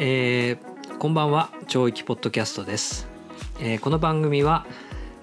[0.00, 3.08] えーこんばんは超域ポッドキャストです、
[3.60, 4.64] えーこの番組は、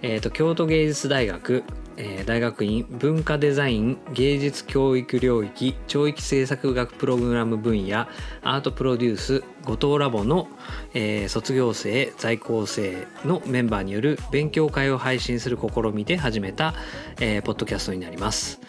[0.01, 1.63] えー、と京都芸術大学、
[1.95, 8.07] えー大学院文化デザイン芸術教育領域超域制作学プログラム分野
[8.43, 10.49] アートプロデュース後藤ラボの、
[10.93, 16.73] え卒業生在校生のメンバーによる勉強会を配信する試みで始めた、
[17.21, 18.59] えーポッドキャストになります。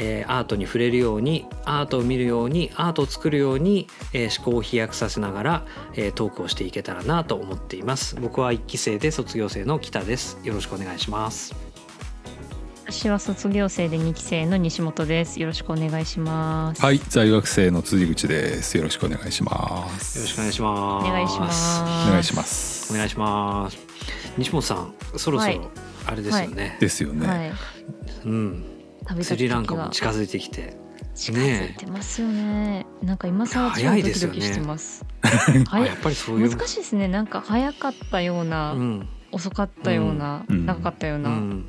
[0.00, 11.54] えーアートに触れるようにアートを見るようにアートを作るように、えー思考を飛躍させながら、えートークをしていけたらなと思っています僕は一期生で卒業生の北ですよろしくお願いします
[12.86, 15.38] 私は卒業生で2期生の西本です。
[15.38, 16.80] よろしくお願いします。
[16.80, 18.78] はい、在学生の辻口です。
[18.78, 20.18] よろしくお願いします。
[20.18, 22.08] よろしくお願いしますお願いします。
[22.08, 22.92] お願いします。
[22.94, 23.78] お願いします
[24.38, 25.70] 西本さんそろそはいろ
[26.06, 27.26] あれですよね、ですよね。
[27.26, 27.52] はい。
[28.24, 28.77] うん
[29.08, 30.76] 旅スリランカもが近づいてきて。
[31.14, 32.86] 近づいてますよね。
[33.02, 35.04] なんか今更超早いドキドキしてます。
[35.22, 35.88] あ早い。
[35.88, 36.50] やっぱりそういう。
[36.50, 37.08] 難しいですね。
[37.08, 39.08] なんか早かったような、うん。
[39.32, 40.66] 遅かったような、うん。
[40.66, 41.64] 長かったような、うん。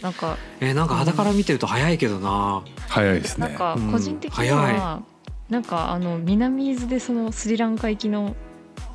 [0.00, 3.48] なんかえーなんか肌から見てると早いけどな、早いですね。
[3.48, 3.90] なんかうん。
[3.90, 5.02] 個人的に早は、
[5.48, 8.36] なんかあの南伊豆でそのスリランカ行きの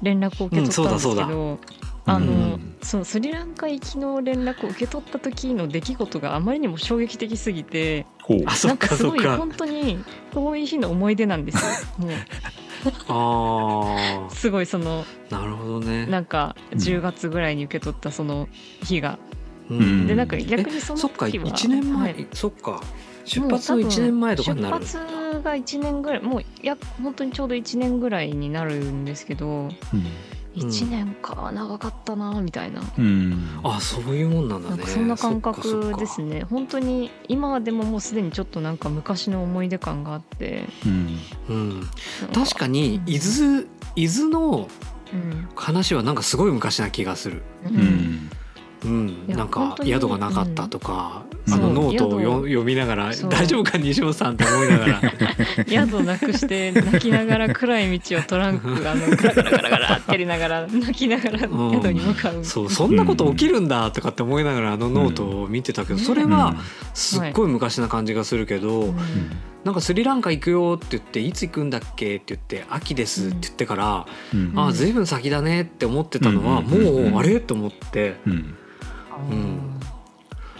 [0.01, 2.75] 連絡を受け取ったんですけど、うんそうだそうあの、うん。
[2.81, 8.05] そうスリランカ行きの連絡を受け取った時の出来事があまりにも衝撃的すぎて
[8.65, 9.99] なんかすごい本当に
[10.31, 11.71] 遠い日の思い出なんですよ。
[11.97, 12.09] も
[13.09, 16.05] あうすごいそのあなるほどね。
[16.05, 18.47] なんかうん10月ぐらいに受け取ったその
[18.83, 19.19] 日が、
[19.69, 20.07] うん。
[20.07, 22.27] でなんか逆にそのそっか時は1年前、はい。
[22.33, 22.81] そっか。
[23.25, 29.71] 出発の1年前とかになる出発が1年ぐらいもうや本当にちょうど1年ぐらいになるんですけどうん
[30.59, 33.59] 1年か長かったなみたいな、うん。
[33.63, 34.77] あそういうもんなんだね。
[34.77, 36.43] なんかそんな感覚ですね。
[36.43, 40.65] 本当に今でももうすでにちょっとなんか昔の思い出感があって。
[40.85, 41.19] うん。
[41.49, 41.89] うん、
[42.33, 44.67] 確かに伊豆伊豆の
[45.11, 45.49] うん。
[45.55, 48.29] 話はなんかすごい昔な気がする、ううんん。
[48.85, 51.53] うん、なんか宿がなかったとか、うん。
[51.53, 55.01] あのノートを読みながら大丈夫か西本さんって思いながら。
[55.67, 61.51] 宿なくして泣きながら暗い道をトランクがあのガラガラガラガラってやりながら泣きながら宿
[61.93, 65.99] に向かう、そうそんなこと起きるんだとかって思いながらあのノートを見てたけど、うん。
[65.99, 66.55] それは
[66.93, 68.95] すっごい昔な感じがするけど、うん
[69.63, 74.53] なんかスリランカ行くよって言っていつ行くんだっけって言って秋ですって言ってから、うん。
[74.55, 76.65] ああ随分先だねって思ってたのは、うん。
[76.67, 76.71] うん。
[76.71, 77.05] うん。
[77.05, 77.11] うん。
[77.11, 77.41] もうあれ？
[77.41, 78.15] と思って
[79.29, 79.37] うん。
[79.37, 79.79] うん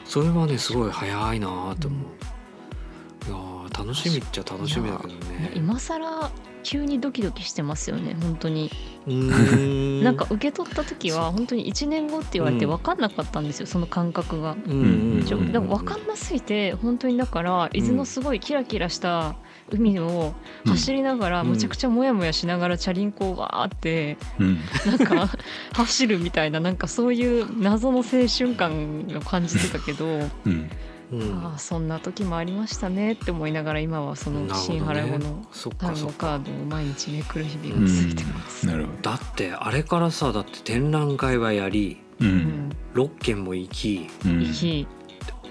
[0.10, 1.48] それはねすごい早いな
[1.80, 5.52] と思う、いやー楽しみっちゃ楽しみだけどね。
[5.54, 6.32] 今更
[6.64, 8.72] 急にドキドキしてますよね本当に。
[9.08, 10.04] ん。
[10.04, 12.72] なんか受け取った時は本当に1年後って言われてうん。
[12.72, 14.58] 分かんなかったんですよその感覚が。
[14.66, 15.52] うんうん。
[15.52, 19.36] でも分かんなすぎて本当にだから伊豆のすごいキラキラした
[19.72, 20.34] 海を
[20.66, 24.60] 走りながらうんむちゃくちゃモヤモヤしながらチャリンコをわーってうん。
[24.86, 25.30] なんか
[25.74, 30.06] 走るみたいななんかそういう謎の青春感を感じてたけど、
[30.46, 30.70] うん。
[31.12, 38.68] うんああそんな時もありましたねって思いながら今はその新払い後のそっ単語カードを毎日めくる日々が続いてます。
[38.68, 39.10] なるほど。
[39.10, 42.26] だってあれからさだって展覧会はやりう。
[42.26, 44.44] うんん、6軒も行きうん。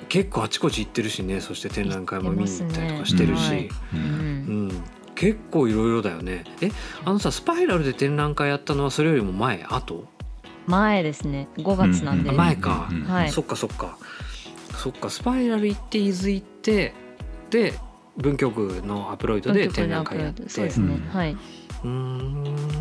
[0.09, 3.97] 結構あちこち行ってるしねそして展覧会も見に行ったりとかしてるし、う。
[3.97, 4.69] うん。
[4.69, 4.85] ん。
[5.15, 6.45] 結構いろいろだよね。
[6.61, 6.71] え
[7.05, 10.07] あのさスパイラルで展覧会やったのはそれよりも前後？
[10.67, 11.49] 前ですね。
[11.57, 12.89] 5月なんで、あ前か。
[12.91, 13.31] うんはい。
[13.31, 13.99] そっかそっか。
[14.77, 16.95] そっかスパイラル行って伊豆行って
[17.51, 17.75] で
[18.17, 20.49] 文京区のアプロイドで展覧会やって。
[20.49, 21.33] そうですね、うんはい。
[21.33, 21.89] うー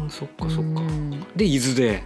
[0.05, 0.81] んそっかそっか。
[0.81, 1.25] うん。
[1.35, 2.03] で伊豆で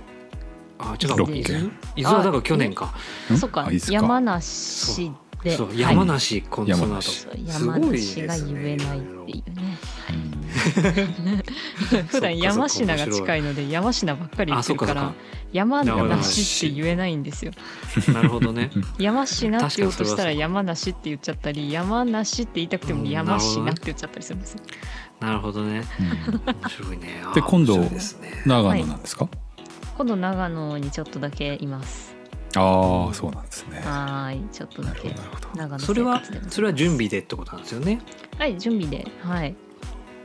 [0.82, 2.94] あ違う六伊軒豆伊豆はだから去年か。
[3.30, 3.38] うん？
[3.38, 3.70] そっか？
[3.90, 5.12] 山梨
[5.44, 5.56] で。
[5.58, 7.12] そうはい山梨このその後
[7.48, 9.78] 山ですね梨が言えないっていうね。
[10.10, 10.42] うん
[12.08, 15.14] 普段山科が近いので山科ばっかり言あってるから
[15.54, 17.52] 山山梨って言えないんですよ。
[18.14, 18.70] なるほどね。
[19.00, 24.60] 山科って言おうとしたら山梨って言っちゃったり山梨って言いたくてもうん山なるほどね科って言っちゃったりするんですよ。
[25.22, 25.84] なるほどね。
[26.00, 26.06] うん。
[26.62, 27.24] 面白いね。
[27.26, 27.78] あで今度
[28.46, 29.28] 長野なんですか？
[30.02, 32.16] 今度長野にちょっとだけいます。
[32.56, 33.82] ああ、そうなんですね。
[33.86, 35.62] はーいちょっとだけなるほど、なるほど。
[35.62, 38.02] 長野それはそれは準備でってことなんですよね？
[38.40, 39.56] はい準備ではい。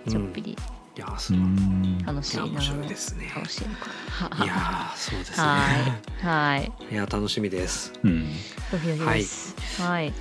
[0.06, 0.10] うん。
[0.10, 0.52] ちょっぴり。
[0.52, 0.56] い
[0.98, 1.98] やうすごいん。
[2.06, 3.30] 楽しい長野いや面白いですね。
[3.36, 4.44] 楽しいのかな。
[4.46, 5.36] いやーそうですね。
[5.36, 5.68] は
[6.22, 6.26] い。
[6.26, 6.72] はい。
[6.90, 7.92] いや楽しみです。
[8.02, 8.30] うん。
[8.72, 9.54] ドキドキです。
[9.82, 10.14] はい。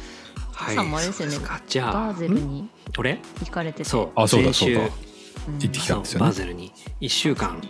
[0.51, 0.75] はい。
[0.75, 1.37] さんもあれですよね。
[1.69, 2.47] じゃあバーゼルん？
[2.49, 3.19] に俺？
[3.39, 3.83] 行かれてて。
[3.85, 4.11] そう。
[4.21, 4.81] あそうだそうだ。
[4.81, 4.89] うん。
[5.59, 6.19] 行ってきたんですよね。
[6.19, 6.73] そうバーゼルに。
[6.99, 7.61] 1週間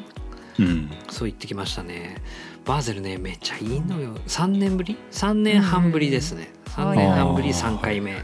[0.59, 0.89] うん。
[1.09, 2.21] そう行ってきましたね。
[2.65, 4.15] バーゼルねめっちゃいいのよ。
[4.27, 6.49] 3年ぶり？3年半ぶりですね。
[6.77, 6.83] うん。
[6.89, 8.23] 3年半ぶりはい3回目。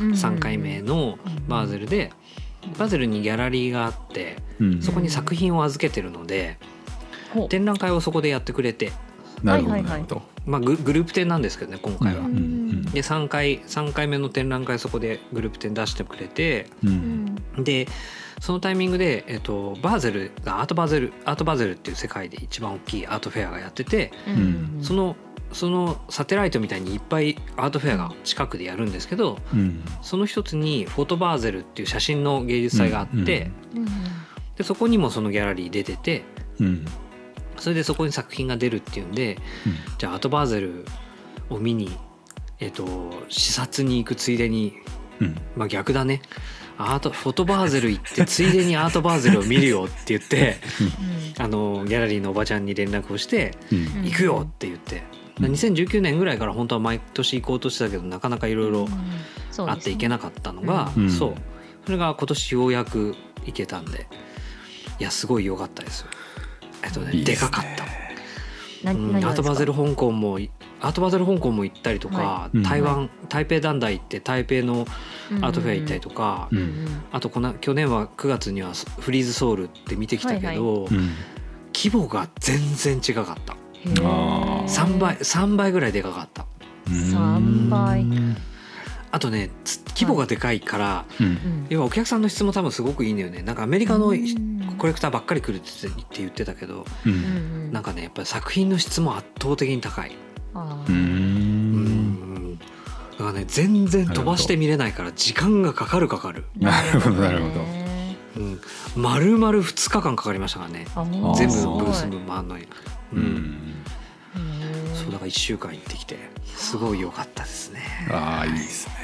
[0.00, 0.10] うん。
[0.12, 1.18] 3回目の
[1.48, 2.12] バーゼルで
[2.78, 4.82] バゼルにギャラリーがあってうん。
[4.82, 6.58] そこに作品を預けてるので
[7.48, 8.92] 展覧会をそこでやってくれて、
[9.42, 9.70] なるほ
[10.06, 10.22] ど。
[10.46, 12.22] まあ、ググループ展なんですけどね今回は。
[12.92, 17.36] で3回3回目の展覧会そこでグループ展出してくれてううん。
[17.58, 17.86] んで
[18.40, 24.78] そのタイミングで、えっと、バーゼルがアートバゼルアートバゼルっていう世界で一番大きいアートフェアがやっててうん。
[24.82, 25.16] その
[25.52, 29.82] そのサテライトみたいにいっぱいアートフェアが近くでやるんですけどうん。
[30.02, 33.88] その一つにフォトバーゼルっていう写真の芸術祭があって、うんうん。
[34.56, 36.24] でそこにもそのギャラリー出てて
[36.60, 36.84] うん。
[37.58, 39.38] それでそこに作品が出るっていうんで
[39.96, 40.84] じゃあアートバーゼル
[41.48, 41.96] を見に、
[42.60, 42.86] えっと、
[43.28, 44.74] 視察に行くついでに
[45.20, 45.36] うん。
[45.56, 46.22] まあ逆だね。
[46.78, 50.58] アートフォトバーゼル行って ついでにアートバーゼルを見るよって言って
[51.38, 54.04] あのギャラリーのおばちゃんに連絡をしてうん。
[54.04, 55.02] 行くよって言って、
[55.40, 55.46] うん。
[55.46, 58.88] 2019年ぐらいから本当は毎年行こうとしてたけどなかなかいろいろ
[59.58, 61.10] あって行けなかったのが、うん。
[61.10, 61.34] そう。
[61.86, 63.14] それが今年ようやく
[63.46, 64.06] 行けたんで。
[64.98, 66.06] いやすごい良かったですよ。
[66.82, 67.50] えっとねいいですね。
[67.50, 67.84] でかかった。
[68.84, 70.38] アートバゼル香港も
[70.80, 72.56] アートバゼル香港も行ったりとか、はい。
[72.58, 74.86] うん台湾、台北団体行って台北の
[75.40, 76.58] アートフェア行ったりとか、うん。
[76.58, 76.70] うんうん
[77.12, 81.10] あとこの去年は9月にはフリーズソウルって見てきたけど、はいうん。
[81.74, 83.54] 規模が全然違かった。
[83.54, 84.06] へー。
[84.06, 86.46] あー3倍3倍ぐらいでかかった。
[86.86, 88.04] 三倍。
[89.12, 91.26] あとねつ規模がでかいから、うん。
[91.26, 91.66] うん。
[91.70, 93.42] 要はお客さんの質も多分すごくいいんだよね。
[93.42, 97.68] なんかアメリカのうんコレクターばっかり来るって言ってって言ってたけどううん。
[97.70, 100.12] んなんかねやっぱり作品の質も圧倒的に高い。
[100.54, 102.58] うん。
[102.58, 102.64] だ
[103.18, 107.62] からね全然飛ばして見れないから時間がかかるかかる、なるほどなるほど。
[107.62, 107.86] ね
[108.36, 108.60] うん、
[108.94, 110.86] 丸々2日間かかりましたからね
[111.36, 112.68] 全部ブース分回るのに、う
[113.14, 113.22] うん。
[113.22, 113.74] ん。
[114.34, 117.80] へーそうだから1週間行ってきてすごい良かったですね。
[118.10, 118.94] ああいいですね。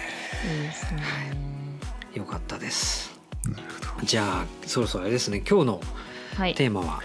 [0.55, 1.03] いいですね。
[2.15, 3.11] 良かったです
[4.05, 5.81] じゃあそろそろあれですね今日の
[6.37, 6.55] はい。
[6.55, 7.01] テーマは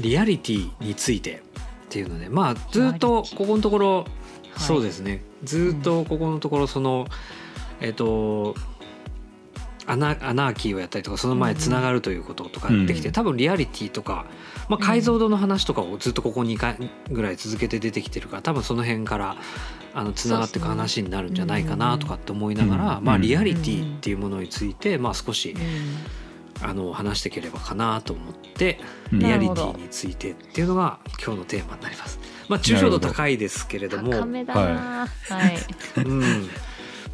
[0.00, 1.42] リアリティについて
[1.86, 4.06] っていうのでまあずっとここのところ、
[4.56, 5.22] そうですね。
[5.44, 7.06] ずっとここのところその、
[7.80, 8.54] えっ、と
[9.86, 13.12] アナアナーキーをやったりとかその前つながるということとかやってきて、うん。
[13.12, 14.26] 多分リアリティとか、
[14.68, 19.36] まあ、解像度の話とかをずっとここ2回ぐらい続けて出てきてるから多分その辺から
[19.94, 23.22] あのつながっていく話になるんじゃないかなとかって思いながら、まあ、うん。
[23.22, 25.96] うんリアリティっていうものについて、まあ、少しうん。
[26.62, 28.80] あの話していければかなと思って
[29.12, 29.18] うん。
[29.18, 32.18] リアリティについてっていうのが今日のテーマになります。
[32.48, 35.06] まあ抽象度高いですけれども、高めだな。
[35.28, 35.58] はい。
[36.04, 36.48] うん、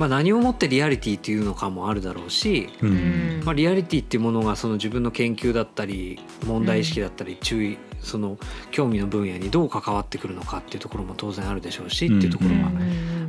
[0.03, 3.41] まあ何をもってリアリティっていうのかもあるだろうし、ううん。
[3.41, 8.37] んまあリアリティっていうものがその自分の研究だったり問題意識だったり注意その
[8.73, 12.73] 興味の分野にどう関わってくるのかっていうところも当然あるでしょうしっていうところは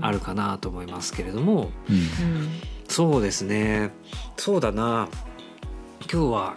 [0.02, 1.96] あるかなと思いますけれども、うん。
[1.96, 2.50] うん
[2.90, 3.92] そうですね。
[4.38, 5.08] そうだな。
[6.12, 6.56] 今日は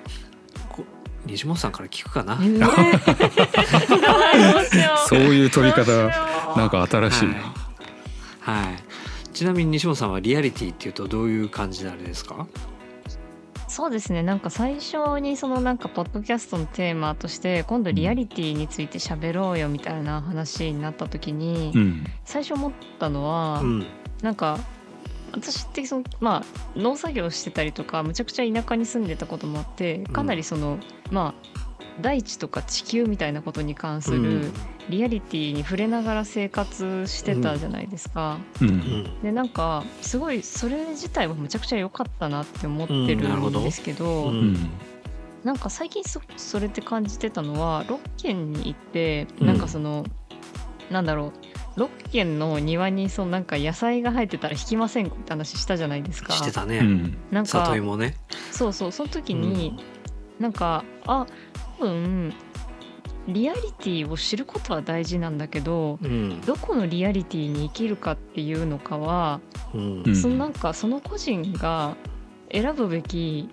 [0.70, 0.82] こ
[1.26, 2.38] 西本さんから聞くかな。
[2.38, 2.74] うん どうし
[4.78, 5.08] よう。
[5.08, 5.92] そういう取り方
[6.56, 7.28] なんか新しい。
[7.28, 8.85] な、はい、はい、
[9.36, 12.46] ちなみに西本さんはリアリティっていうとどういう感じのあれですか？
[13.68, 14.22] そうですね。
[14.22, 22.04] なんか最初にそのなんかポッドキャストのテーマとして今度リアリティについて喋ろうよみたいな話になった時に、うん。
[22.24, 23.86] 最初思ったのは、うん。
[24.22, 24.58] なんか
[25.32, 26.44] 私ってそのまあ
[26.74, 30.78] 農作業してたりとかむちゃくちゃ田舎に住んでたこともあってかなりその、
[31.10, 34.50] まあ大地とか地球みたいなことに関する
[34.88, 38.38] リアリティに触れながら生活してたじゃないですか。
[38.60, 38.70] ううん。
[38.70, 44.38] んでなんかすごいそれ自体はむちゃくちゃ良かったなって思ってるうんですけど、うん。
[44.38, 44.70] うん。
[45.44, 49.46] なんか最近そそれって感じてたのは6軒に行ってうん。
[49.46, 50.04] なんかその、
[50.90, 51.32] なんだろ
[51.76, 56.32] う6軒の庭にそのなんか野菜が生えてたら引きませんって話したじゃないですか。
[56.32, 57.18] してたね、うん。
[57.30, 58.14] なんか里芋ね。
[58.50, 59.76] そうそうその時に、
[60.38, 61.26] なんかあ
[61.78, 62.32] 多分
[63.28, 66.40] リアリティを知ることは大事なんだけどうん。
[66.42, 69.40] どこのリアリティに生きるかっていうのかは、
[69.74, 70.02] うん。
[70.06, 71.96] うんそのなんかその個人が
[72.52, 73.48] 選ぶべき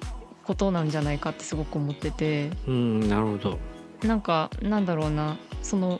[0.46, 2.51] ことなんじゃないかってすごく思ってて。
[2.68, 3.60] うんなるほど。
[4.03, 6.00] なんかなんだろうなその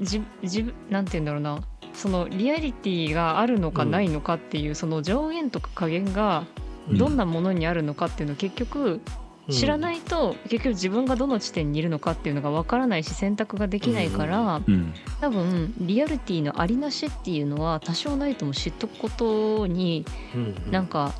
[0.00, 1.60] じじなんて言うんだろうな
[1.94, 3.90] そのリアリティがあるのかうん。
[3.90, 6.44] ないのかっていう、その上限とか加減が
[6.92, 9.00] どんなものにあるのかっていうのを結局
[9.50, 14.94] 知らないいと結局自分がどの地点にいるのかっていうのがわからないし選択ができないから、うん。
[15.20, 21.12] 多分リアリティのありなしっていうのは多少ないとも知っとくことにうんなんか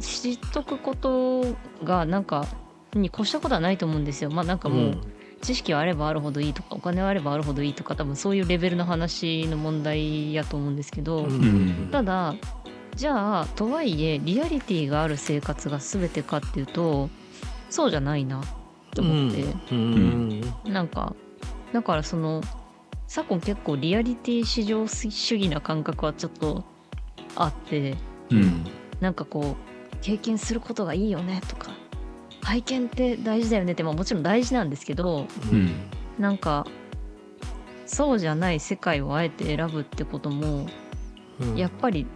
[0.00, 2.46] 知っとくことがなんか
[2.94, 4.30] に越したことはないと思うんですよ。
[4.30, 4.98] まあなんかもう
[5.42, 11.30] 知識はあればあるほどいいとかお金はあればあるほどいいとか多分そういうレベルの話の問題やと思うんですけど、うん。
[11.30, 11.34] う
[11.86, 11.88] ん。
[11.90, 12.34] ただ
[12.96, 17.10] じゃあとはいえリアリティがある生活が全てかっていうと
[17.70, 18.44] そうじゃないなっ
[18.94, 20.40] て思って、うん。
[20.64, 21.14] なんか
[21.72, 22.40] だからその
[23.08, 26.64] 昨今結構リアリティ至上主義な感覚はちょっと
[27.34, 27.96] あって
[28.30, 28.64] うん。
[29.00, 29.56] なんかこ
[29.92, 31.72] う経験することがいいよねとか
[32.40, 35.72] 体験って大事だよねって、まあ、もちろん大事なんですけどうん。
[36.18, 36.64] なんか
[37.86, 40.68] そうじゃない世界をあえて選ぶってことも
[41.40, 41.56] うん。
[41.56, 42.06] やっぱり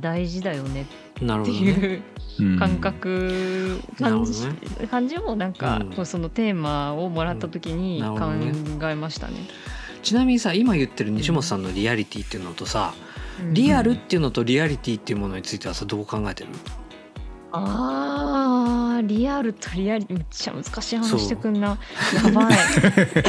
[0.00, 1.60] 大事だよねってなるほどね。
[1.60, 2.02] いう
[2.40, 2.58] うん。
[2.58, 4.54] 感覚、なるほど感じね。
[4.90, 6.06] 感じもなんか、うん。
[6.06, 8.30] そのテーマをもらった時に考
[8.88, 9.34] えましたね。
[10.02, 12.94] ちなみにさ今言ってる西本さんのリアリティっていうのとさ、
[13.40, 13.54] うん。
[13.54, 16.50] リアルっていうのとリアリティっていうものについてはさどう考えてる？
[17.50, 21.78] あーリアルとリアリめっちゃ難しい話してくんな。
[22.24, 22.54] やばい。
[23.16, 23.20] え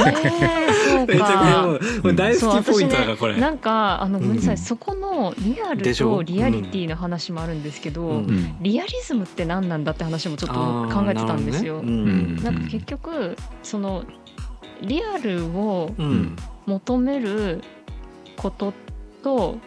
[0.68, 1.78] ー、そうか。
[2.02, 3.36] これ大好きポイントだからこれ。
[3.36, 8.56] なんかあのごめんなさい、うんそこのリアルとリアリティの話もあるんですけど、うんうん。
[8.60, 10.54] リアリズムって何なんだって話もちょっと
[10.94, 11.82] 考えてたんですよ。
[11.82, 12.36] ねうん。
[12.42, 14.04] なんか結局その
[14.82, 16.36] リアルをうん。
[16.66, 17.62] 求める
[18.36, 18.72] こと
[19.24, 19.58] と、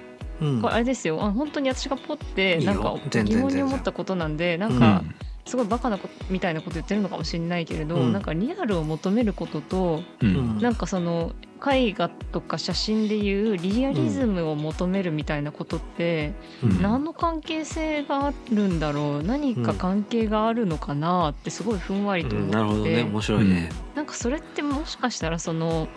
[0.41, 0.61] うん。
[0.61, 1.23] これあれですよ。
[1.23, 5.03] あ本当に私がポってなんか疑問に思ったことなんでなんうか
[5.45, 8.13] すごいバカなことみたいなこと言ってるのかもしれないけれど、うん。
[8.13, 10.59] なんかリアルを求めることとうん。
[10.59, 11.33] なんかその
[11.65, 16.81] 絵画とか写真でいうリアリズムを求めるみたいなことって、うん。
[16.81, 19.23] 何の関係性があるんだろう？
[19.23, 23.03] 何か関係があるのかなってすごいふんわりとうん思って、なるほどね。
[23.03, 23.69] 面白いね。
[23.95, 25.87] なんかそれってもしかしたらその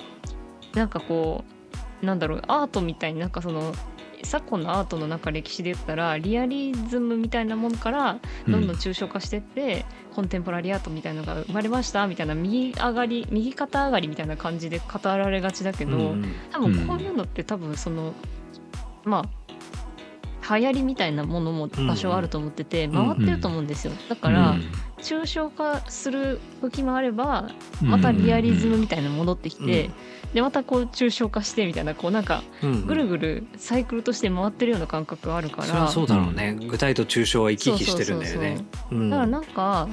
[0.75, 1.45] なんかこ
[2.03, 3.73] うなんだろうアートみたいになんかその
[4.23, 8.19] 昨今のアートの中歴史で言ったらリアリズムみたいなものから
[8.49, 18.13] どんどん抽象化してって、コンテンポラリーアートみたいなのが生まれましたみたいな右上がり右肩上がりみたいな感じで語られがちだけど、うん多分こういうのって多分その、
[19.05, 19.47] まあ
[20.49, 23.93] 流行りみたいなものも多少あると思ってて、ん回ってると思うんですよ。
[24.09, 24.55] だから、
[24.99, 27.51] 抽象化する時もあれば
[27.83, 29.91] またリアリズムみたいなの戻ってきて、
[30.37, 36.59] でまたこう抽象化してみたいなこうなんかうんぐるぐるサイクルとして回ってるような感覚があるから、それはそうだろうね。
[36.69, 38.63] 具体と抽象は行き来してるんだよね。
[38.91, 39.09] うん。
[39.09, 39.89] だからなんか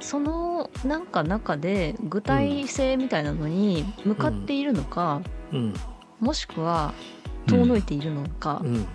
[0.00, 5.74] そのなんか中で具体性みたいなのに向かっているのか、うん。
[6.18, 6.92] もしくは
[7.46, 8.88] 遠のいているのか、うん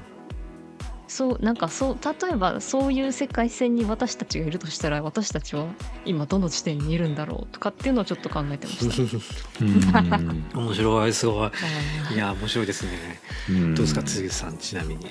[1.13, 5.67] そうなんかそう例えばそういう世界線に私たちがいるとしたら私たちは
[6.05, 10.59] 今どの地点にいるんだろうとかっていうのをちょっと考えてました。
[10.59, 11.35] 面白いすごい。
[11.41, 11.51] は
[12.11, 12.91] いいや面白いですね。
[13.47, 15.05] うんどうですか辻口さんちなみに。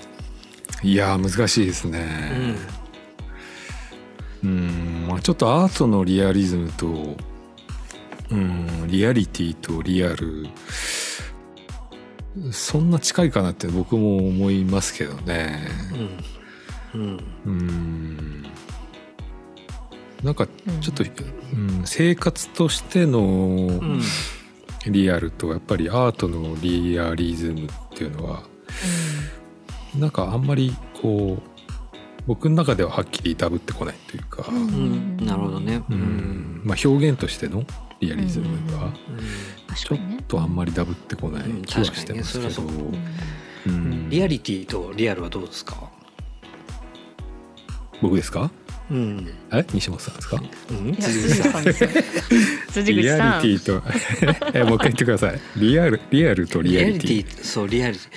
[0.83, 2.57] いやー難しいですね
[4.43, 7.17] うんまあちょっとアートのリアリズムと
[8.31, 10.49] うんリアリティとリアル
[12.51, 15.61] そんな近いかなって僕も思いますけどね。
[16.95, 17.01] うん。
[17.01, 17.25] うん。
[17.47, 18.43] うん。
[20.23, 20.81] なんかうん。
[20.81, 23.23] ちょっと、うん、生活としてのう
[23.75, 24.01] ん。
[24.87, 28.43] リアルとやっぱりアートのリアリズムっていうのは
[29.97, 31.53] なんかあんまりこう
[32.27, 34.57] 僕の中でははっきりダブってこないというか、うん。
[34.57, 35.17] うん。
[35.27, 35.83] なるほどね。
[35.89, 36.62] ううんん。
[36.65, 37.65] まあ、表現としての
[38.03, 38.93] リアリズムが
[39.77, 39.99] ちょっ。
[40.29, 42.63] とあんまりダブってこないうん気はしてますけど、
[44.09, 45.91] リアリティとリアルはどうですか？
[48.01, 48.51] 僕ですか？
[48.91, 49.29] うん。
[49.53, 49.65] え？
[49.73, 50.43] 西本さんですか？
[50.71, 50.89] うん。
[50.89, 51.61] いや辻 辻口さ
[52.91, 52.97] ん。
[52.97, 53.11] リ。
[53.11, 53.83] アリティと
[54.59, 55.41] えもう一回言ってください。
[55.57, 57.09] リアルリアルとリリアアリティ。
[57.19, 58.09] リティそうリアリティ。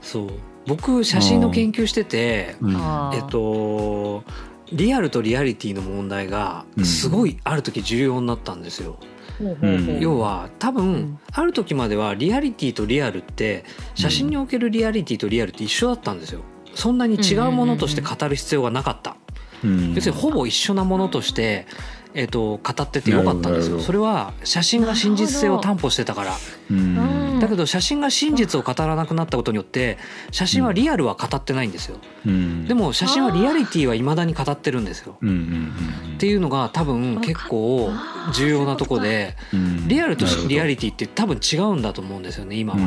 [0.00, 0.30] そう。
[0.66, 2.72] 僕写真の研究しててうん。
[3.14, 4.22] えっと
[4.72, 6.84] リアルとリアリティの問題がうん。
[6.84, 8.98] すごいある時重要になったんですよ。
[9.38, 11.18] ほうほうほう要は多分、うん。
[11.32, 13.64] ある時まではリアリティとリアルって
[13.94, 16.40] 写真におけるリアリティとリアルって一緒だったんですよ。
[16.74, 19.16] そんなに違うものとして語る必要がなかった。
[19.64, 19.94] うん。
[19.94, 21.66] 別にほぼ一緒なものとして、
[22.14, 23.80] えっと語っててよかったんですよ。
[23.80, 26.36] それは写真が真実性を担保してたから。
[26.70, 29.98] うんうんだけど写真が真実を語らなくなったことによって
[30.30, 31.96] 写真はリアルは語ってないんですよ。
[32.24, 35.16] うんでも写真はリアリティは未だに語ってるんですよ。
[35.20, 35.72] うんうんうん
[36.14, 37.90] っていうのが多分結構
[38.32, 42.78] 重要なとこでうんリアルとリアリティって多分違うんだと思うんですよね今は。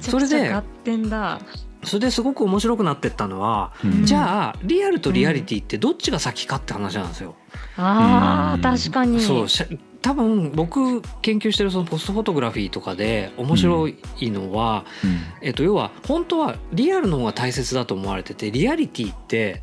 [0.00, 0.54] それで。
[1.84, 7.36] それですごく面白くなってったのはうんじゃあリアルとリアリティってどっちが先かって話なんですよ。
[7.78, 8.62] ああうん。
[8.62, 9.20] 確かに。
[9.20, 9.46] そう
[10.00, 14.84] 多分僕研究してるそのポストフォトグラフィーとかで面白いのは、
[15.42, 19.62] えっと、要は本当はリアルの方が大切だと思われててリアリティって、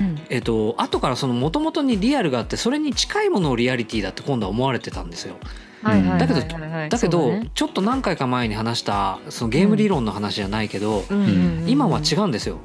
[0.00, 0.18] うん。
[0.28, 5.36] えっと後からその元々にリアルがあってそれに近いものをリアリティだって今度は思われてたんですよ。
[5.82, 6.40] だけど
[6.88, 11.68] だけど、ねちょっと何回か前に話したそのゲーム理論の話じゃないけど、うんうんうん。
[11.68, 12.58] 今は違うんですよ。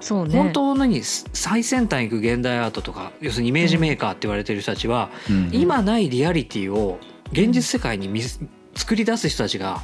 [0.00, 0.34] そうね。
[0.34, 5.50] 本当に最先端行く現代アートとか要するにイメージメーカーって言われてる人たちは、うん。
[5.52, 6.98] 今ないリアリティを
[7.32, 8.40] 現実世界に見せ
[8.74, 9.82] 作り出す人たちが、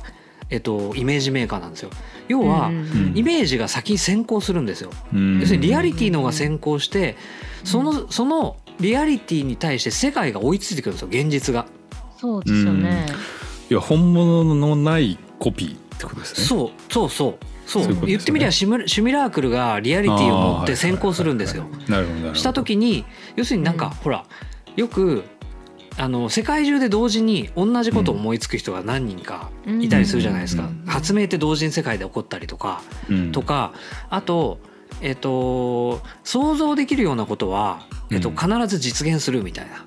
[0.50, 1.90] えっと、イメージメーカーなんですよ。
[2.28, 4.90] 要は、うんうんイメージが先に先行するんですよ。
[5.14, 5.40] うん。
[5.40, 7.16] 要するにリアリティの方が先行して
[7.64, 11.66] そのそのリアリティに対して世界が追いついてくるんですよ現実が。
[12.18, 13.06] そうですよね、
[13.70, 16.46] いや本物のないコピーってことですね。
[16.46, 17.88] そうそうそうそう。
[17.88, 17.94] ね。
[18.06, 21.66] 言ってみりゃシミュシミュラークルがリアリティを持って先行するんですよ。
[21.88, 22.34] なるほどなるほど。
[22.34, 23.04] した時に
[23.34, 23.90] 要するになんか、うん。
[23.92, 24.24] ほら
[24.76, 25.24] よく
[25.98, 30.84] あの世界中で同時に同じことを思いつく人が何人かいたりするじゃないですか、うん。
[30.86, 33.32] 発明って同時に世界で起こったりとか、うん。
[33.32, 33.72] とか。
[34.10, 34.58] あと
[35.02, 38.36] えっ、と想像できるようなことは、えっとうん。
[38.36, 39.84] 必ず実現するみたいな。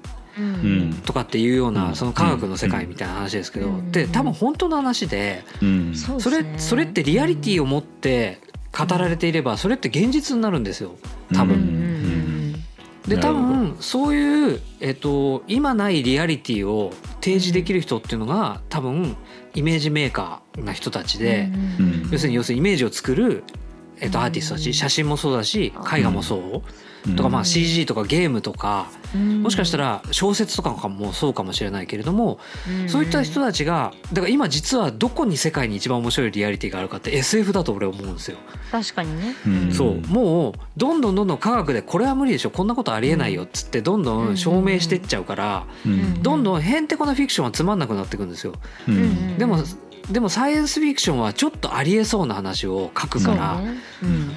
[1.06, 1.96] とかっていうよううなん。
[1.96, 3.92] その科学の世界みたいな話ですけど、うん。
[3.92, 5.94] で多分本当の話でうん。
[5.96, 8.40] それそれってリアリティを持って
[8.78, 10.96] 語られていればそれって現実になるんですよ。
[11.34, 11.90] 多分。
[13.08, 19.18] で多分そういう、えっと、今ないリアリティを提示できる人っていうのが多分
[19.56, 21.50] イメージメーカーな人たちで、
[22.12, 23.44] 要するに要するにイメージを作る、
[24.00, 24.26] えっと、うん。
[24.26, 26.64] アーティストたち写真もそうだし絵画もそ
[27.08, 27.16] う。
[27.16, 32.40] とか、まあ、うん CG とかゲームとかうんもしかしたら小説とかもそうかもしれないけれども
[32.70, 32.90] うん。
[32.90, 38.38] そういった人たちがだから今実はどこに世界に一番面白いリアリティがあるかって SF だと俺思うんですよ。
[38.72, 39.72] 確かにね、うん。
[39.72, 40.02] そう。
[40.08, 46.22] もうどんどんどんどん科学でこれは無理でしょこんなことありえないよっつってどんどん証明してっちゃうからうん。
[46.22, 48.54] どんどんへんてこなフィクションはつまんなくなってくんですよ。
[49.38, 49.64] でも
[50.12, 53.78] でもサイエンスフィクションはちょっとありえそうな話を書くそうからね。
[54.04, 54.32] うん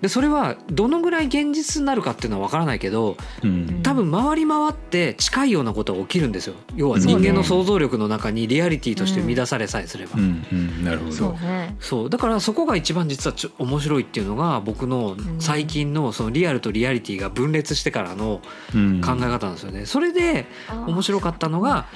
[0.00, 3.80] でそれはどのぐらい現実になるかっていうのは分からないけどうん。
[3.82, 6.54] 多分回り回って近いようなことが起きるんですよ。
[6.74, 10.12] 要は人間の想像力の中にリアリティとして生み出されさえすれば。
[10.16, 10.84] うんうん。
[10.84, 11.76] なるほそうどね。
[11.80, 12.10] そう。
[12.10, 18.42] だからそこが一番実はちょ面白いっていうのが僕の最近のそのリアルとリアリティが分裂してからの
[18.74, 19.00] うん。
[19.00, 19.86] 考え方なんですよね。
[19.86, 20.46] それで
[20.86, 21.86] 面白かったのが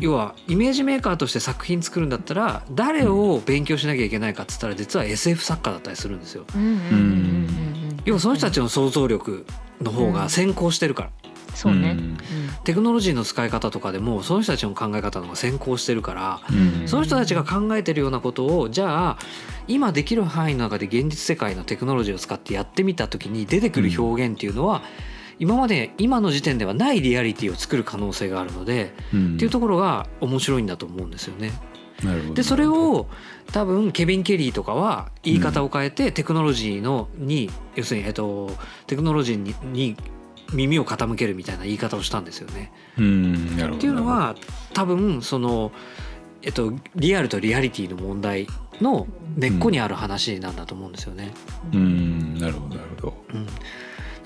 [0.00, 6.44] 要はイメージメーカーとして作品作るんだったら誰を勉強しなきゃいけないかっつったら実は SF 作家だったりするんですよ。
[6.54, 7.00] うんうんうんうんう
[7.60, 9.46] ん要はその人たちの想像力
[9.80, 11.10] の方が先行してるから。
[11.54, 11.90] そうね。
[11.90, 12.18] うん。
[12.64, 16.88] テクノロジーの使い方とかでもその人たちの考え方の方が先行してるからうん。
[16.88, 19.18] その人たちが考えてるようなことをじゃあ
[19.68, 24.82] 今できる範囲の中で現実世界のテクノロジーを使ってやってみた時に出てくる表現っていうのは
[25.38, 31.52] 今まで今の時点ではないリアリティを作る可能性があるのでうんっていうところが面白いんだと思うんですよね。
[32.02, 33.06] なるほどでそれを
[33.52, 38.50] 多分ケビン・ケリーとかは言い方を変えてテクノロジーのに要するにえっと
[38.86, 39.96] テクノロジーにに
[40.52, 42.72] 耳を傾けるみたいな言い方をしたんですよね。
[42.98, 44.36] うんなるほどっていうのは
[44.72, 45.72] 多分その
[46.42, 48.46] えっとリアルとリアリティの問題
[48.80, 51.32] の根っこにある話なんだと思うんですよね。
[51.72, 53.43] うんなるほどなるほどうん、だ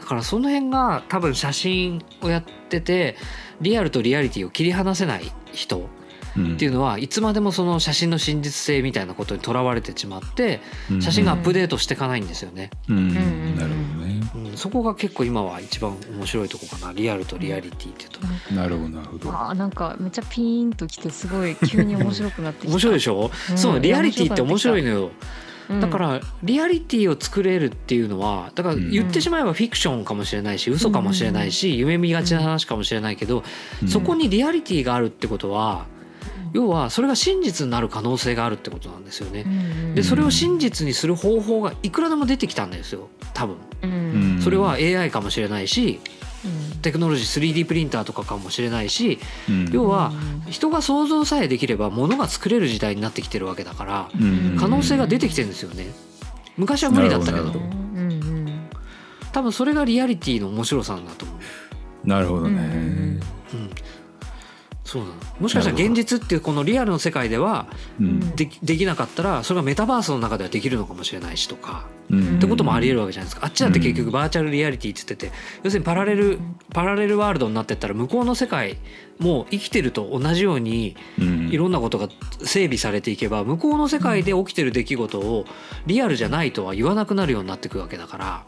[0.09, 3.17] からその辺が多分写真をやってて
[3.61, 5.89] リアルとリアリティを切り離せない人
[6.31, 10.61] っていうのはいつまでもその写真の真実性みたいなことにとらわれてしまって
[11.01, 14.21] 写真がアップデートしていかないんですよね、なるほどね。
[14.51, 18.55] うん、そこが結構今は一番面白いとこかなリアルとリアリティっていうと。
[18.55, 19.31] なるほどなるほど。
[19.31, 22.71] あーなんかめっちゃピーンときてすごい急に面白くなってきた。
[22.73, 23.59] 面白いでしょ、うん。
[23.59, 25.11] そうリアリティって面白いのよ、うん
[25.69, 33.45] だからリアリティを作れるっていうのはだから言ってしまえばフィクションかもしれないし嘘かもしれないし夢見がちな話かもしれないけど
[33.87, 35.87] そこにリアリティがあるってことは
[36.55, 39.45] 要はそれが真実になる可能性があるってことなんですよね。
[39.95, 44.41] でそれを真実にする方法がいくらでも出てきたんですよ多分。
[44.43, 46.18] それは AI かもしれないしうん
[46.83, 49.71] テクノロジー 3D プリンターとかかもしれないしうん。
[49.73, 50.13] 要は
[50.49, 54.57] 人が想像さえできれば物が作れる時代になってきてるわけだからうん。
[54.59, 55.87] 可能性が出てきてるんですよね。
[56.57, 57.53] 昔は無理だったけど。
[59.33, 61.39] 多分それがリアリティの面白さなんだと思う。
[62.09, 63.08] なるほどね
[64.89, 67.67] そうなのもしかしたら現実っていうこのリアルの世界では
[68.01, 68.21] うん。
[68.35, 72.39] できなかったらそれがメタバースの中ではできるのかもしれないしとかうん。
[72.39, 73.45] ってこともありえるわけじゃないですか。
[73.45, 76.39] あっちだって結局バーチャルリアリティって言ってて要するにパラレル
[76.73, 78.79] パラレルワールドになってったら向こうの世界
[79.19, 81.49] も生きてると同じようにうん。
[81.51, 82.09] いろんなことが
[82.43, 85.45] 整備されていけば向こうの世界で起きてる出来事を
[85.85, 88.45] リアルじゃないとは言わなくなるようになってくるわけだから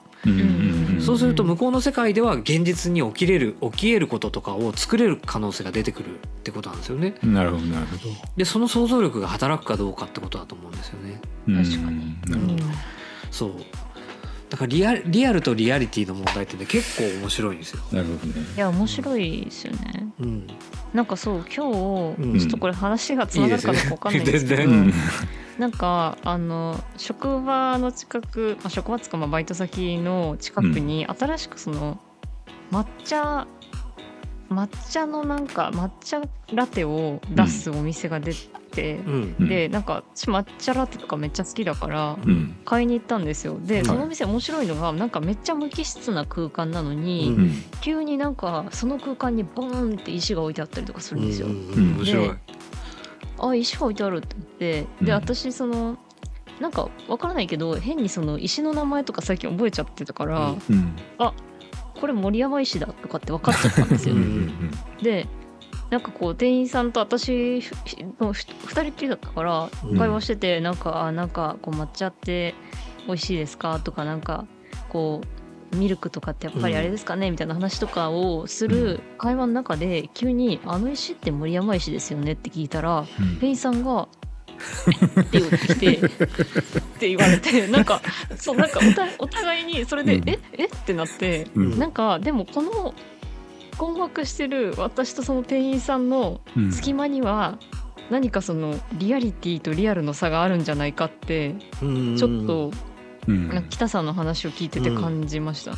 [1.00, 7.14] そうすると向こうの世界では現実に起きれる起き得ることとかを作れる可能性が出てくるってことなんですよね。
[7.22, 8.14] うんなるほどなるほど。
[8.36, 11.20] でその想像力が働くかどうかってことだと思うんですよね。
[11.48, 11.64] うん。
[11.64, 12.20] 確かに。
[12.26, 12.64] なるほど。
[13.30, 13.52] そう。
[14.50, 17.82] だからリアリアルとリアリティの問題ってね結構面白いんですよ。
[17.92, 18.46] なるほどね。
[18.56, 20.08] いや面白いですよね。
[20.18, 20.46] うん、
[20.92, 22.38] なんかそう今日、うん。
[22.38, 24.62] ちょっとこれ話がつながるかどうかわかんないんですけど
[25.60, 31.98] なんかあの職場の近く、まあ、職場っつうかまあバイト先の近くに新しくその
[32.72, 33.46] 抹茶
[34.48, 36.22] 抹茶のなんか抹茶
[36.54, 38.32] ラテを出すお店が出
[38.72, 39.36] て、うん。
[39.38, 42.56] うんでなんか私抹茶ラテとかめっちゃ好きだからうん。
[42.64, 43.58] 買いに行ったんですよ。
[43.60, 43.84] ではい。
[43.84, 47.42] そのお店面白いのがなんかめっちゃ無機質な空間なのに、うん。
[47.42, 51.48] うん急になんかその空間にボーンって石が置いてあったりとかするんですよ。
[51.48, 51.96] うんうん。
[51.98, 52.28] 面白い。
[52.28, 52.59] で。
[53.40, 55.06] あ石が置いてあるって思ってうん。
[55.06, 55.98] で私その
[56.60, 60.62] なんかわからないけど変にその石の名前とか最近覚えちゃってたから、うん。
[60.74, 60.96] うん。
[62.00, 64.14] これ森山石だとかって分かっちゃったんですよ。
[64.14, 64.70] ううんん
[65.02, 65.26] で
[65.90, 67.74] なんかこう店員さんと私ふ
[68.20, 69.98] のふ二人っきりだったからうん。
[69.98, 72.54] 会話してて、なんかあなんかこう抹茶って
[73.06, 74.46] 美味しいですかとかなんか
[74.88, 75.39] こう
[75.72, 83.36] ミルクとかってやっぱりあれですかね、みたいな話とかをする会話の中で急に「あの石って森山石ですよね」って聞いたらうん。
[83.36, 84.08] 店員さんが
[85.20, 86.00] 「って言ってきて っ
[86.98, 88.02] て言われてなんか
[88.36, 90.28] そうなんかおたお互いにそれで「うん。
[90.28, 90.64] ええ？
[90.66, 91.46] っ?」てなって。
[91.54, 91.78] うん。
[91.78, 92.94] なんかでもこの
[93.78, 96.72] 困惑してる私とその店員さんのうん。
[96.72, 97.58] 隙間には
[98.10, 102.16] 何かそのリアリティとリアルの差があるんじゃないかってうん。
[102.16, 102.70] ちょっと
[103.30, 103.48] うん。
[103.48, 105.72] なんか北さんの話を聞いてて感じました。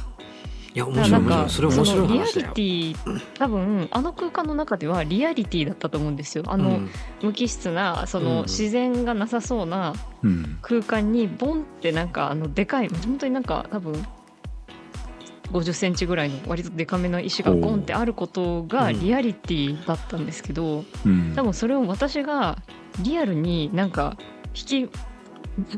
[0.74, 2.62] いや面だからなんか白い面白いそれ面白いのリアリテ。
[2.62, 6.44] ィ多分あの空間の中ではリアリティだったと思うんですよ。
[6.46, 6.90] あのうん。
[7.22, 8.24] 無機質なそうん。
[8.24, 10.58] の自然がなさそうなうん。
[10.62, 14.02] 空間にボンってなんかあのでかい本当になんか多分
[15.52, 19.00] 50センチぐらいの割とデカめの石がゴンってあることがうん。
[19.00, 21.34] リアリティだったんですけど、うん。
[21.36, 22.56] 多分それを私が
[23.00, 24.16] リアルになんか
[24.54, 24.90] 引き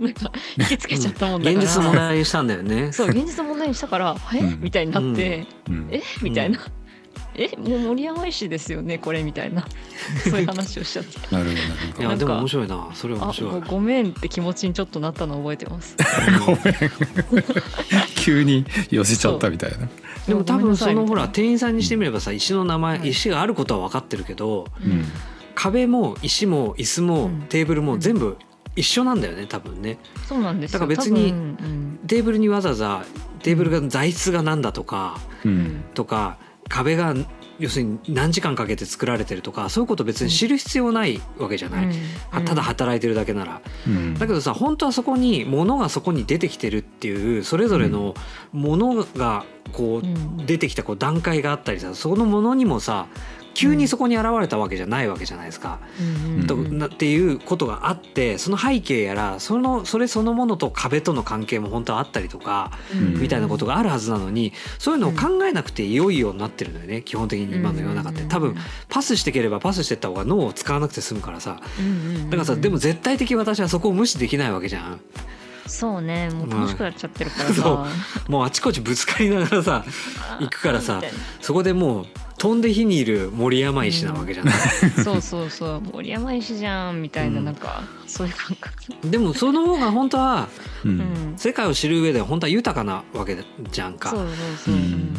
[0.01, 2.92] なんか引きつけちゃったもんだから、現実の問題にしたんだよね。
[2.92, 4.38] そう現実の問題にしたから「え？
[4.38, 4.61] うん。
[4.61, 5.47] みたいになって。
[5.68, 6.03] うん「え？
[6.23, 6.59] みたいな
[7.37, 7.49] 「え？
[7.57, 9.66] もう森山石ですよねこれ」みたいな。
[10.25, 11.18] そういう話をしちゃって。
[11.35, 12.09] なるほどなるほど。
[12.09, 12.88] いやでも面白いな。
[12.94, 13.51] それ面あ白い。
[13.53, 13.61] ご。
[13.61, 15.97] ごめんって気持ちにちょっとなったのを覚えてます。
[18.16, 19.88] 急に寄せちゃったみたいな。
[20.27, 23.11] でも多分そのほら店員さんにしてみればさ石の名前はい。
[23.11, 25.05] 石があることは分かってるけどうん。
[25.55, 27.42] 壁も石も椅子もうん。
[27.49, 28.37] テーブルもうん全部
[28.77, 29.99] 一緒なんだよね多分ね。
[30.27, 30.81] そうなんですよ。
[30.81, 31.33] だから別に
[32.07, 33.05] テーブルにわざわざ
[33.43, 35.85] テーブルが材質がなんだとかうん。
[35.95, 37.15] とか壁が
[37.61, 41.95] 要するに何時間かけて作られてるとかそういうこと別に知る必要ないわけじゃない。
[42.31, 43.61] はただ働いてるだけなら。
[43.87, 44.15] うん。
[44.15, 48.15] だけどさ本当はそこに物がそこに出てきてるっていうそれぞれの
[48.53, 50.47] ものがこううん。
[50.47, 53.07] 出てきたこう段階があったりさそのものにもさ
[53.55, 55.79] 急にそこに現れたわけじゃないわけじゃないですか。
[55.99, 63.21] うんうんとなっていうことがあってその背景やらそのそれそのものと壁との関係も本当はあったりとかうん。
[63.21, 68.23] みたいなことがあるはずなのにそういうのを考えなくていよいよになってるのよね基本的に今の世の中って。
[68.25, 68.57] 多分
[68.88, 71.61] パスしてければパスしてった方が脳を使わなくて済むからさ。
[71.79, 75.01] うんうんうんだからさでも絶対的私はそこを無視できないわけじゃん。
[75.67, 76.29] そうね。
[76.31, 77.87] もう楽しくなっちゃってるからそさ
[78.29, 79.85] もうあちこちぶつかりながらさ
[80.40, 81.03] 行くからさ
[81.40, 82.07] そこでもう
[82.44, 84.54] 飛んで火にいる森山石なわけじゃない。
[84.54, 85.80] なそうそうそう。
[85.80, 87.54] 森山石じゃんみたいなうんなん。
[87.54, 89.11] かそういう感覚。
[89.11, 90.48] でもその方が本当は
[90.85, 90.96] ううん。
[90.98, 93.38] ん世界を知る上では本当は豊かなわけ
[93.72, 94.11] じゃんか。
[94.11, 94.28] そうそう
[94.66, 94.74] そう。
[94.74, 95.14] うん。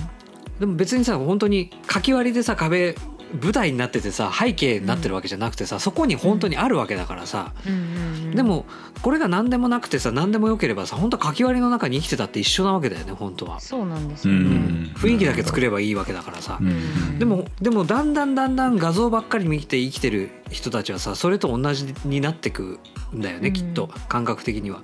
[0.60, 2.96] でも別にさ本当にかき割りでさ壁
[3.42, 7.82] 舞台になっててさ背景になってるわけじゃなくてさそこに本当にあるわけだからさ、うんうんう
[8.30, 8.36] ん。
[8.36, 8.66] でも
[9.02, 14.40] これが何でもなくてさ何でもよければさ本当はかき割りの中に生きてたって一緒なわけだよね本当は、そうなんですうよ。
[14.40, 14.94] ねん。
[14.96, 17.20] 雰囲気だけ作ればいいわけだからさ、うん。
[17.20, 22.80] でもでもだんだんだんだん画像ばっかり見て生きてる人たちはさそれと同じになってく
[23.14, 23.54] んだよね、うん。
[23.54, 23.90] きっと。
[24.08, 24.82] 感覚的には。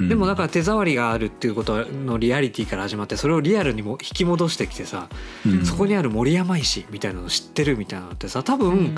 [0.00, 0.08] うん。
[0.08, 5.08] でもだから手触りがあるっていうことのリアリティから始まってそれをリアルにも引き戻してきてさ、
[5.46, 5.64] うん。
[5.64, 8.94] そこにある森山石みたいなのを知ってるみたいなのってさ多分、うん。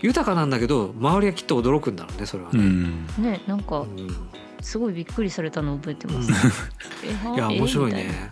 [0.00, 2.62] 豊かなんだけど周りはきっと驚くんだろうねそれはうね。
[2.62, 3.06] ん。
[3.18, 4.08] ねなんかうん。
[4.60, 6.32] すごいびっくりされたのを覚えてます。
[7.04, 8.30] えいや面白いね。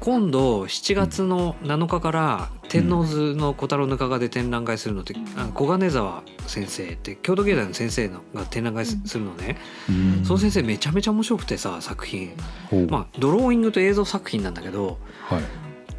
[0.00, 9.58] 今度7月の7日から天王洲の小太郎ぬかがで展覧会するのって、あの小金沢先生って郷土芸大の先生のが展覧会すするのね、
[9.88, 10.24] うん。
[10.24, 12.32] その先生めちゃめちゃ面白くてさ作品。
[12.70, 12.86] ほう。
[12.88, 15.42] まあドローイングと映像作品なんだけどはい。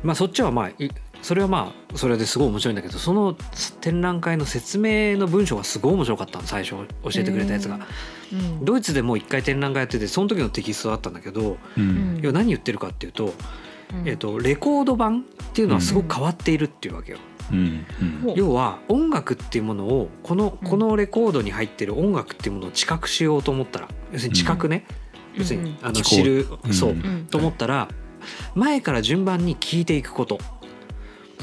[0.04, 0.90] まあそっちはまあい
[1.22, 3.36] それはまあそれですごい面白いんだけどその
[3.82, 6.86] 展覧会の説明の文章がすごい面白かったの最初教
[7.16, 7.80] えてくれたやつが。
[8.32, 8.64] うん。
[8.64, 12.18] ドイツでもう一回展覧会やっててその時のテキストだったんだけどううん。
[12.18, 13.34] ん要は何言ってるかっていうと,、うん
[14.06, 15.24] えっとレコード版っ
[15.54, 17.18] ていうのはすごく変わっているっていうわけよ。
[17.52, 17.86] うん。
[18.28, 18.34] うん。
[18.36, 20.70] 要は音楽っていうものをこのうん。
[20.70, 24.86] このレコードに入ってる音楽っていうものを知覚しようと思ったら要するに知覚ね、
[25.36, 26.74] 要するに、あの知る、うん。
[26.74, 27.28] そう、うん。
[27.30, 27.88] と思ったら
[28.56, 30.40] 前から順番に聞いていくこと。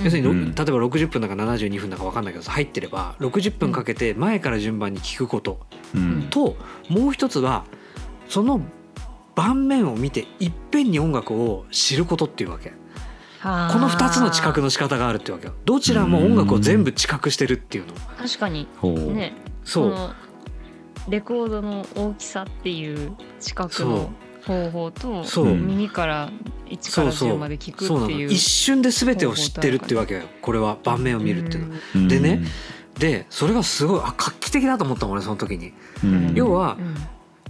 [0.04, 0.54] 要するに、うん。
[0.54, 5.60] 例えば60分だか72分だか分かんないけどさ入ってれば60分かけて前から順番に聞くこと、
[5.94, 6.26] うん。
[6.30, 6.56] と
[6.88, 7.64] もう一つは
[8.28, 8.60] その
[9.36, 12.70] 盤面を見ていっぺんに音楽を知ることっていうわけ。
[12.70, 12.74] こ
[13.42, 15.52] この2つの知覚の仕方があるってわけよ。
[15.64, 17.92] どちらも音楽を全部知覚してるっていうの。
[18.18, 18.66] 確かに。
[18.82, 19.34] ね。
[19.62, 20.14] そう。
[21.10, 24.10] レコードの大きさっていう知覚の
[24.44, 25.54] 方法とそう。
[25.54, 26.30] 耳から
[26.68, 30.22] 1からそうそう10まで聞くっていう一瞬で全てを知ってるっていうわけよ。
[30.40, 31.74] これは盤面を見るっていうの。
[31.74, 32.08] はうん。
[32.08, 32.42] でね。
[32.98, 35.74] でそれがすごいあ画期的だと思ったもん俺その時に。
[36.02, 36.32] うん。
[36.34, 36.96] 要はうん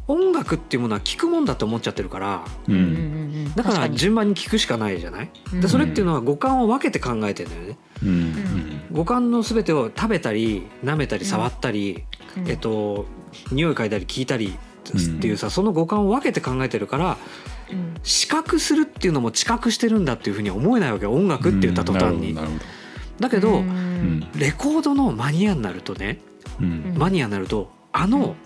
[0.09, 2.95] 音楽っていうものは聞くもんだと思っちゃってるからううんうんんう
[3.49, 3.55] ん。
[3.55, 5.31] だから順番に聞くしかないじゃない？
[5.53, 5.61] うん。
[5.61, 7.79] でそれっていうのは五感を分けて考えてるんだよね。
[8.03, 8.09] うん。
[8.09, 12.05] うん五感の全てを食べたり舐めたり触ったり、
[12.37, 12.49] うん。
[12.49, 13.07] えっと
[13.51, 17.17] 匂い嗅いだり聞いたりっていうさ、その五感を分けて考えてるから
[17.71, 17.95] うん。
[18.05, 21.13] 視覚するっていうのも知覚してるんだっていうふうには思えないわけよ。
[21.13, 22.39] 音楽って言った途端に。
[23.19, 23.69] だけど、うん。
[23.69, 24.29] うん。
[24.39, 26.21] レコードのマニアになるとね
[26.61, 26.95] うん。
[26.97, 28.37] マニアになるとあの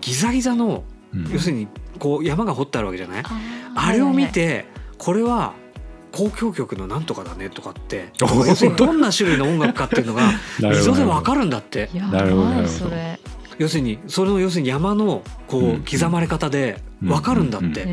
[0.00, 1.30] ギザギザの、うん。
[1.32, 3.22] 要するにこう山が掘ってあるわけじゃない、
[3.74, 4.66] あれを見はいて
[4.98, 5.54] これは
[6.12, 10.22] 交響曲のなんとかだねとかって 要するにどんな種類の音楽かっていうのが
[10.60, 11.90] 溝でわかるんだって。
[11.94, 12.68] なるほどやばいなるほど。
[12.68, 13.20] それ。
[13.58, 17.86] 要するにそれの要するに山のこう刻まれ方でわかるんだって、っ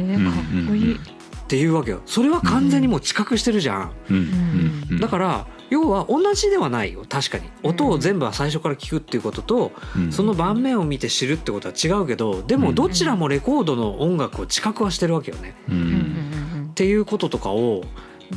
[0.67, 0.95] こいい。
[0.95, 2.01] っていうわけよ。
[2.05, 4.99] それは完全にもう知覚してるじゃん、うんうんうん。
[4.99, 7.03] だから要は同じではないよ。
[7.07, 7.49] 確かに。
[7.63, 10.11] 音を全部は最初から聞くっていうことと、うん。
[10.11, 15.55] その盤面を見て知るってことは違うけどでもどちらもレコードの音楽を知覚はしてるわけよね。
[15.69, 17.83] ううんっていうこととかを。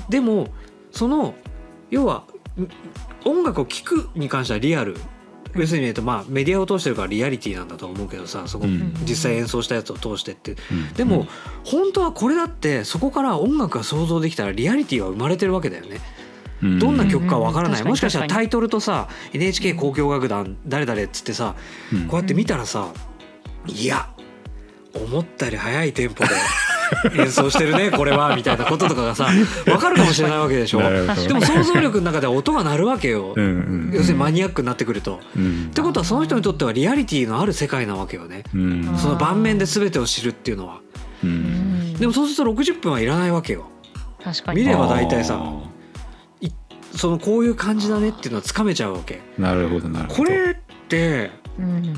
[0.08, 0.48] でも
[0.90, 1.34] その
[1.90, 2.24] 要は
[2.58, 2.68] ん
[3.28, 4.96] 音楽を聴くに関してはリアル。
[5.54, 8.92] 要するに、えっとまあ、メディアを通してるからリアリティなんだと思うけどさそこうん。
[9.02, 10.52] 実際演奏したやつを通してって。
[10.52, 10.92] うん。
[10.94, 11.26] でも
[11.64, 16.00] 本当はこれだってそこから音楽が想像できたらリアリティは生まれてるわけだよね。
[16.62, 16.78] うん。
[16.78, 21.54] どんな曲かわからない、もしかしたらタイトルとさ NHK 交響楽団誰々っつってさ
[21.92, 22.06] うん。
[22.06, 22.88] こうやって見たらさ
[23.66, 24.08] いや
[24.94, 26.30] 思ったより速いテンポで
[27.18, 29.28] 演奏してるねこれはみたいなこととかがさ
[29.64, 30.78] 分かるかもしれないわけでしょ。
[30.78, 35.20] でも想像力の中では音が鳴るわけよ、うんうん要するにマニアックになってくると。
[35.36, 35.66] うん。
[35.70, 38.44] ってことはその人にとってはリアリティのある世界なわけよね。
[38.54, 38.94] うん。
[38.96, 40.78] その盤面で全てを知るっていうのは。
[41.24, 41.32] ううん。
[41.32, 43.68] んでもそうすると60分はいらないわけよ。
[44.22, 44.62] 確かに。
[44.62, 45.65] 見れば大体さあ
[46.96, 49.20] そのこういう感じだねっていうのはつかめちゃうわけ。
[49.38, 50.24] ーなるほどなるほど。
[50.24, 51.94] これってうん。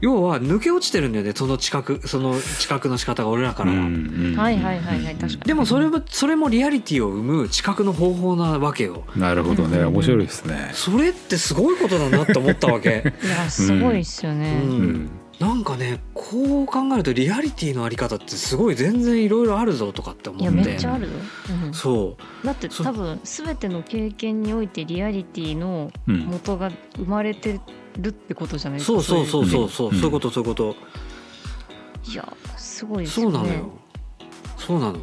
[0.00, 3.88] 要は抜け落ちてるんだよねその知覚その知覚の仕方が俺らからは、うんう
[4.34, 4.36] ん。
[4.36, 9.04] はいはいはいはい確かにでもそれもそれもリアリティを生む知覚の方法なわけよ。
[9.16, 9.78] なるほどね。
[9.78, 9.86] うん。
[9.88, 10.70] 面白いですね。
[10.74, 13.14] それってすごいことだなって思ったわけ。
[13.24, 14.70] いやすごいっすよね、うん。
[14.70, 21.12] うんなんかねこう考えるとリアリティのあり方ってすごい全然いろいろあるぞとかって思いやめってっちゃあるよ、
[21.66, 21.74] うん。
[21.74, 22.46] そう。
[22.46, 26.20] だってそう多分全ての経験においてリアリティのうん。
[26.20, 27.60] 元が生まれて
[27.98, 29.02] るってことじゃないですか。
[29.02, 29.94] そうそうそうそうそう、うん。
[29.94, 30.76] そういうことそういうこと。
[32.10, 33.38] いやすごいですよね。
[33.38, 33.70] そうなのよ。
[34.56, 34.98] そうなの。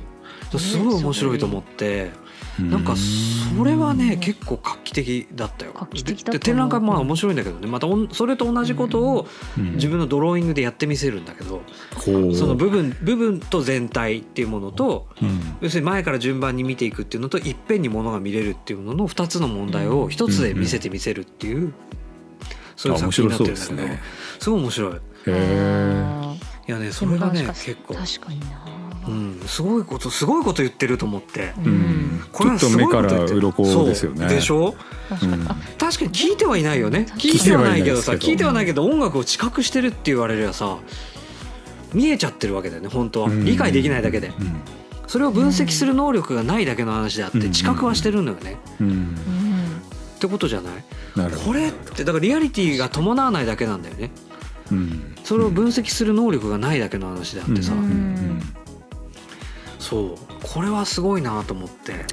[0.57, 2.11] すごい面白いと思って、
[2.59, 5.71] なんかそれはね結構画期的だったよ。
[5.73, 7.67] 画期的だで展覧会まあ面白いんだけどね。
[7.67, 9.73] またそれと同じことをうん。
[9.73, 11.61] 自分のドローイングでやってみせるんだけど、
[11.95, 12.35] ほう。
[12.35, 15.57] その部分部分と全体っていうものとうん。
[15.61, 21.73] 要するに前から順番に見ていくっていうのといっぺんにものが見れるっていうものの2つの問題を1つで見せてみせるっていう、
[22.75, 24.01] そういう作品になってるんだけどすね。
[24.39, 24.91] すごい面白い。
[24.91, 26.35] いへえあ
[26.67, 28.72] やねーそれがね結構、か確かにな
[29.07, 31.53] うん、すごいことすごいこと言ってると思って。
[31.57, 31.71] ううん。
[31.73, 33.39] んこれはすごいこと言ってる。
[33.39, 34.27] 鱗ですよね。
[34.27, 34.75] でしょ？
[35.09, 35.47] 確かに、うん。
[35.51, 37.05] あ確かに聞いてはいないよね。
[37.17, 40.77] 聞聞いいてはないけどさ聞いてはいないけど音楽を知覚してるって言われればさ
[41.93, 43.29] 見えちゃってるわけだよね本当は。
[43.29, 43.45] うん。
[43.45, 44.27] 理解できないだけで。
[44.27, 44.61] うん。
[45.07, 47.41] それを分析する能力がないだけの話であっうん。
[47.41, 48.57] て知覚はしてるのよね。
[50.15, 50.83] ってことじゃない？
[51.45, 54.11] これってだからリアリティが伴わないだけなんだよね。
[54.71, 55.15] うん。
[55.23, 57.73] それを分析する能力がないだけの話であってさ。
[57.73, 57.79] うん。
[57.79, 58.43] うん
[59.83, 60.15] そう。
[60.41, 62.05] これはすごいなと思って。